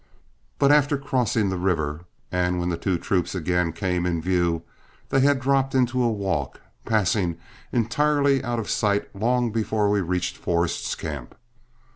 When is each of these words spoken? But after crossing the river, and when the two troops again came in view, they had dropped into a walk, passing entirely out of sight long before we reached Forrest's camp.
But 0.57 0.71
after 0.71 0.97
crossing 0.97 1.49
the 1.49 1.57
river, 1.59 2.05
and 2.31 2.57
when 2.59 2.69
the 2.69 2.75
two 2.77 2.97
troops 2.97 3.35
again 3.35 3.71
came 3.71 4.07
in 4.07 4.19
view, 4.19 4.63
they 5.09 5.19
had 5.19 5.39
dropped 5.39 5.75
into 5.75 6.01
a 6.01 6.11
walk, 6.11 6.59
passing 6.85 7.37
entirely 7.71 8.43
out 8.43 8.57
of 8.57 8.67
sight 8.67 9.15
long 9.15 9.51
before 9.51 9.91
we 9.91 10.01
reached 10.01 10.37
Forrest's 10.37 10.95
camp. 10.95 11.35